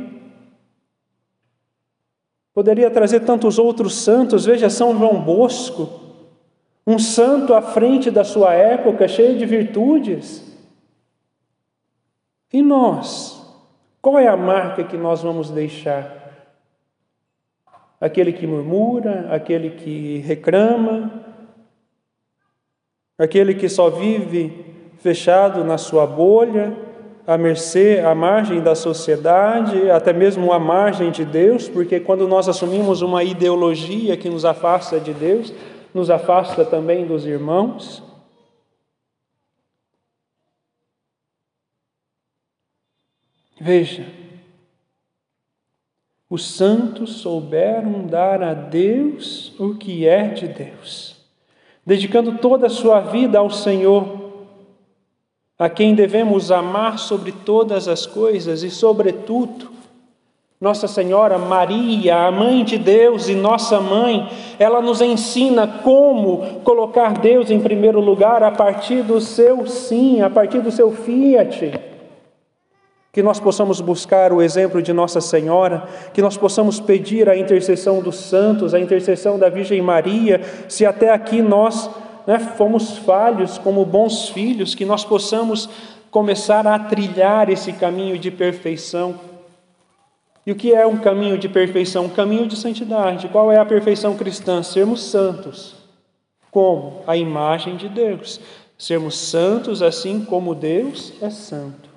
Poderia 2.53 2.91
trazer 2.91 3.21
tantos 3.21 3.57
outros 3.57 3.95
santos, 3.95 4.45
veja 4.45 4.69
São 4.69 4.97
João 4.97 5.21
Bosco, 5.21 5.89
um 6.85 6.99
santo 6.99 7.53
à 7.53 7.61
frente 7.61 8.11
da 8.11 8.25
sua 8.25 8.53
época, 8.53 9.07
cheio 9.07 9.37
de 9.37 9.45
virtudes. 9.45 10.43
E 12.51 12.61
nós? 12.61 13.41
Qual 14.01 14.19
é 14.19 14.27
a 14.27 14.35
marca 14.35 14.83
que 14.83 14.97
nós 14.97 15.21
vamos 15.21 15.49
deixar? 15.49 16.13
Aquele 18.01 18.33
que 18.33 18.45
murmura, 18.45 19.33
aquele 19.33 19.69
que 19.69 20.17
reclama, 20.17 21.23
aquele 23.17 23.55
que 23.55 23.69
só 23.69 23.89
vive 23.89 24.76
fechado 24.99 25.63
na 25.63 25.77
sua 25.77 26.05
bolha, 26.05 26.75
à 27.27 27.37
mercê, 27.37 28.01
à 28.05 28.15
margem 28.15 28.61
da 28.61 28.73
sociedade, 28.73 29.91
até 29.91 30.13
mesmo 30.13 30.53
à 30.53 30.59
margem 30.59 31.11
de 31.11 31.25
Deus, 31.25 31.67
porque 31.67 31.99
quando 31.99 32.25
nós 32.25 32.47
assumimos 32.47 33.01
uma 33.01 33.21
ideologia 33.23 34.15
que 34.15 34.29
nos 34.29 34.45
afasta 34.45 34.97
de 34.97 35.13
Deus, 35.13 35.53
nos 35.93 36.09
afasta 36.09 36.63
também 36.63 37.05
dos 37.05 37.25
irmãos. 37.25 38.01
Veja, 43.59 44.05
os 46.29 46.45
santos 46.45 47.17
souberam 47.17 48.05
dar 48.05 48.41
a 48.43 48.53
Deus 48.53 49.53
o 49.59 49.75
que 49.75 50.07
é 50.07 50.27
de 50.27 50.47
Deus, 50.47 51.17
dedicando 51.85 52.37
toda 52.37 52.67
a 52.67 52.69
sua 52.69 52.99
vida 53.01 53.39
ao 53.39 53.49
Senhor 53.49 54.16
a 55.59 55.67
quem 55.67 55.95
devemos 55.95 56.51
amar 56.51 56.99
sobre 56.99 57.31
todas 57.31 57.87
as 57.87 58.05
coisas 58.05 58.61
e, 58.61 58.69
sobretudo, 58.69 59.71
Nossa 60.61 60.87
Senhora 60.87 61.37
Maria, 61.39 62.27
a 62.27 62.31
Mãe 62.31 62.63
de 62.63 62.77
Deus 62.77 63.27
e 63.27 63.33
nossa 63.33 63.79
mãe, 63.79 64.29
ela 64.59 64.81
nos 64.81 65.01
ensina 65.01 65.67
como 65.83 66.61
colocar 66.63 67.13
Deus 67.13 67.49
em 67.49 67.59
primeiro 67.59 67.99
lugar 67.99 68.43
a 68.43 68.51
partir 68.51 69.01
do 69.01 69.19
seu 69.19 69.65
sim, 69.67 70.21
a 70.21 70.29
partir 70.29 70.61
do 70.61 70.71
seu 70.71 70.91
fiat. 70.91 71.79
Que 73.11 73.23
nós 73.23 73.39
possamos 73.39 73.81
buscar 73.81 74.31
o 74.31 74.43
exemplo 74.43 74.79
de 74.79 74.93
Nossa 74.93 75.19
Senhora, 75.19 75.87
que 76.13 76.21
nós 76.21 76.37
possamos 76.37 76.79
pedir 76.79 77.27
a 77.27 77.35
intercessão 77.35 77.99
dos 77.99 78.15
santos, 78.15 78.75
a 78.75 78.79
intercessão 78.79 79.39
da 79.39 79.49
Virgem 79.49 79.81
Maria, 79.81 80.41
se 80.67 80.85
até 80.85 81.11
aqui 81.11 81.41
nós 81.41 81.89
né, 82.27 82.37
fomos 82.37 82.97
falhos 82.97 83.57
como 83.57 83.85
bons 83.85 84.27
filhos, 84.27 84.75
que 84.75 84.83
nós 84.83 85.05
possamos 85.05 85.69
começar 86.11 86.67
a 86.67 86.77
trilhar 86.77 87.49
esse 87.49 87.71
caminho 87.71 88.19
de 88.19 88.29
perfeição. 88.29 89.17
E 90.45 90.51
o 90.51 90.55
que 90.55 90.73
é 90.73 90.85
um 90.85 90.97
caminho 90.97 91.37
de 91.37 91.47
perfeição? 91.47 92.05
Um 92.05 92.09
caminho 92.09 92.45
de 92.45 92.57
santidade. 92.57 93.29
Qual 93.29 93.49
é 93.51 93.57
a 93.57 93.65
perfeição 93.65 94.15
cristã? 94.17 94.61
Sermos 94.61 95.03
santos. 95.03 95.75
Como? 96.51 97.01
A 97.07 97.15
imagem 97.15 97.77
de 97.77 97.87
Deus. 97.87 98.41
Sermos 98.77 99.17
santos 99.17 99.81
assim 99.81 100.23
como 100.23 100.53
Deus 100.53 101.13
é 101.21 101.29
santo. 101.29 101.89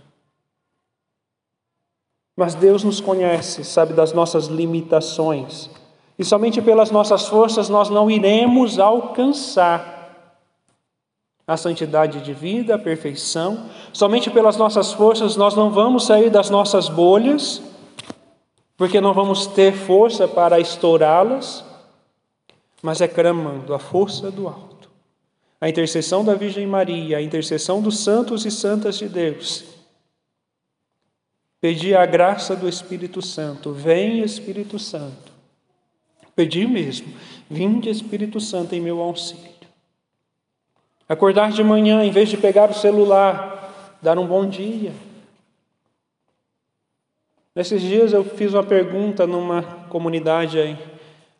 Mas 2.37 2.55
Deus 2.55 2.85
nos 2.85 3.01
conhece, 3.01 3.65
sabe 3.65 3.93
das 3.93 4.13
nossas 4.13 4.47
limitações. 4.47 5.69
E 6.19 6.25
somente 6.25 6.63
pelas 6.63 6.91
nossas 6.91 7.29
forças 7.29 7.69
nós 7.69 7.91
não 7.91 8.11
iremos 8.11 8.79
alcançar 8.79 10.00
a 11.51 11.57
santidade 11.57 12.21
de 12.21 12.33
vida, 12.33 12.77
a 12.77 12.79
perfeição. 12.79 13.69
Somente 13.93 14.31
pelas 14.31 14.57
nossas 14.57 14.93
forças 14.93 15.35
nós 15.35 15.57
não 15.57 15.69
vamos 15.69 16.07
sair 16.07 16.31
das 16.31 16.49
nossas 16.49 16.89
bolhas, 16.89 17.61
porque 18.77 19.01
não 19.01 19.13
vamos 19.13 19.49
ter 19.49 19.73
força 19.73 20.29
para 20.29 20.61
estourá-las, 20.61 21.65
mas 22.81 23.01
é 23.01 23.09
clamando 23.09 23.75
a 23.75 23.81
força 23.81 24.31
do 24.31 24.47
alto, 24.47 24.89
a 25.61 25.69
intercessão 25.69 26.25
da 26.25 26.35
Virgem 26.35 26.69
Maria, 26.69 27.19
a 27.19 27.23
intercessão 27.23 27.83
dos 27.83 27.99
santos 27.99 28.47
e 28.47 28.51
santas 28.51 28.97
de 28.97 29.09
Deus, 29.09 29.65
pedir 31.61 31.97
a 31.97 32.07
graça 32.07 32.55
do 32.55 32.69
Espírito 32.69 33.21
Santo. 33.21 33.73
Vem, 33.73 34.23
Espírito 34.23 34.79
Santo. 34.79 35.33
Pedir 36.37 36.69
mesmo. 36.69 37.13
Vinde, 37.51 37.91
Espírito 37.91 38.41
Santo, 38.41 38.73
em 38.73 38.81
meu 38.81 39.01
auxílio. 39.01 39.60
Acordar 41.11 41.51
de 41.51 41.65
manhã, 41.65 42.05
em 42.05 42.13
vez 42.13 42.29
de 42.29 42.37
pegar 42.37 42.71
o 42.71 42.73
celular, 42.73 43.69
dar 44.01 44.17
um 44.17 44.25
bom 44.25 44.47
dia. 44.47 44.93
Nesses 47.53 47.83
dias 47.83 48.13
eu 48.13 48.23
fiz 48.23 48.55
uma 48.55 48.63
pergunta 48.63 49.27
numa 49.27 49.61
comunidade 49.89 50.57
aí, 50.61 50.79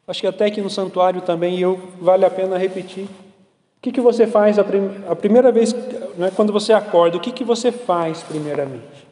acho 0.09 0.23
que 0.23 0.27
até 0.27 0.47
aqui 0.47 0.61
no 0.61 0.69
santuário 0.69 1.21
também, 1.21 1.57
e 1.57 1.63
eu, 1.63 1.81
vale 2.01 2.25
a 2.25 2.31
pena 2.31 2.59
repetir. 2.59 3.05
O 3.05 3.81
que, 3.81 3.93
que 3.93 4.01
você 4.01 4.27
faz 4.27 4.59
a, 4.59 4.65
prim 4.65 4.91
a 5.09 5.15
primeira 5.15 5.53
vez, 5.53 5.73
né, 6.19 6.33
quando 6.35 6.53
você 6.53 6.73
acorda, 6.73 7.17
o 7.17 7.21
que, 7.21 7.31
que 7.31 7.45
você 7.45 7.71
faz 7.71 8.25
primeiramente? 8.25 9.07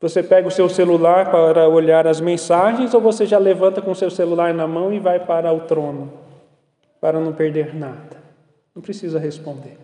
Você 0.00 0.20
pega 0.20 0.48
o 0.48 0.50
seu 0.50 0.68
celular 0.68 1.30
para 1.30 1.68
olhar 1.68 2.08
as 2.08 2.20
mensagens 2.20 2.92
ou 2.92 3.00
você 3.00 3.24
já 3.24 3.38
levanta 3.38 3.80
com 3.80 3.92
o 3.92 3.94
seu 3.94 4.10
celular 4.10 4.52
na 4.52 4.66
mão 4.66 4.92
e 4.92 4.98
vai 4.98 5.20
para 5.20 5.52
o 5.52 5.60
trono 5.60 6.12
para 7.00 7.20
não 7.20 7.32
perder 7.32 7.72
nada? 7.72 8.20
Não 8.74 8.82
precisa 8.82 9.20
responder. 9.20 9.81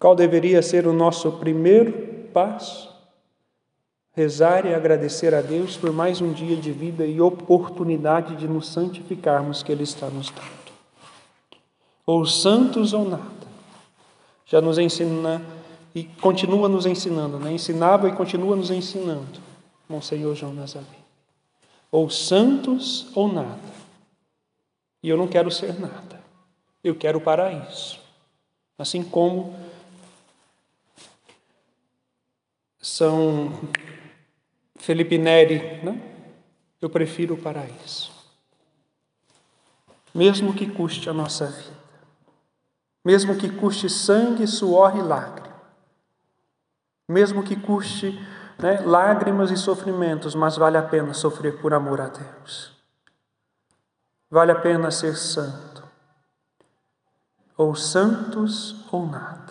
Qual 0.00 0.16
deveria 0.16 0.62
ser 0.62 0.86
o 0.86 0.94
nosso 0.94 1.30
primeiro 1.32 1.92
passo? 2.32 2.88
Rezar 4.12 4.64
e 4.64 4.74
agradecer 4.74 5.34
a 5.34 5.42
Deus 5.42 5.76
por 5.76 5.92
mais 5.92 6.22
um 6.22 6.32
dia 6.32 6.56
de 6.56 6.72
vida 6.72 7.04
e 7.04 7.20
oportunidade 7.20 8.34
de 8.36 8.48
nos 8.48 8.68
santificarmos 8.68 9.62
que 9.62 9.70
Ele 9.70 9.82
está 9.82 10.08
nos 10.08 10.30
dando. 10.30 10.72
Ou 12.06 12.24
santos 12.24 12.94
ou 12.94 13.06
nada. 13.06 13.46
Já 14.46 14.62
nos 14.62 14.78
ensina 14.78 15.42
e 15.94 16.04
continua 16.04 16.66
nos 16.66 16.86
ensinando, 16.86 17.38
né? 17.38 17.52
ensinava 17.52 18.08
e 18.08 18.12
continua 18.12 18.56
nos 18.56 18.70
ensinando, 18.70 19.38
Monsenhor 19.86 20.34
João 20.34 20.54
Nazaré. 20.54 20.86
Ou 21.92 22.08
santos 22.08 23.08
ou 23.14 23.30
nada. 23.30 23.58
E 25.02 25.10
eu 25.10 25.18
não 25.18 25.28
quero 25.28 25.50
ser 25.50 25.78
nada. 25.78 26.20
Eu 26.82 26.94
quero 26.94 27.20
paraíso. 27.20 28.00
Assim 28.78 29.04
como 29.04 29.54
São 32.80 33.52
Felipe 34.76 35.18
Neri, 35.18 35.82
né? 35.84 36.00
eu 36.80 36.88
prefiro 36.88 37.34
o 37.34 37.38
paraíso. 37.38 38.10
Mesmo 40.14 40.54
que 40.54 40.66
custe 40.66 41.08
a 41.08 41.12
nossa 41.12 41.46
vida, 41.46 41.78
mesmo 43.04 43.36
que 43.36 43.48
custe 43.48 43.88
sangue, 43.88 44.46
suor 44.46 44.96
e 44.96 45.02
lágrimas, 45.02 45.50
mesmo 47.06 47.42
que 47.42 47.54
custe 47.54 48.18
né, 48.58 48.80
lágrimas 48.80 49.50
e 49.50 49.56
sofrimentos, 49.56 50.34
mas 50.34 50.56
vale 50.56 50.76
a 50.76 50.82
pena 50.82 51.12
sofrer 51.12 51.60
por 51.60 51.74
amor 51.74 52.00
a 52.00 52.08
Deus. 52.08 52.72
Vale 54.30 54.52
a 54.52 54.56
pena 54.56 54.90
ser 54.90 55.16
santo, 55.16 55.82
ou 57.56 57.74
santos 57.74 58.84
ou 58.92 59.06
nada. 59.06 59.50